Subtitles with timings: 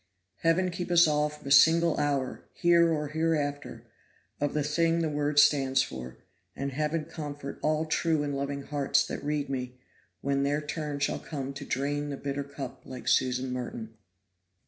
[0.37, 3.83] Heaven keep us all from a single hour, here or hereafter,
[4.39, 6.17] of the thing the Word stands for;
[6.55, 9.77] and Heaven comfort all true and loving hearts that read me,
[10.21, 13.93] when their turn shall come to drain the bitter cup like Susan Merton.